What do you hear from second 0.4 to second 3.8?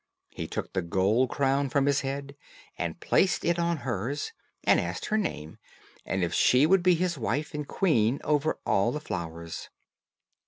took the gold crown from his head, and placed it on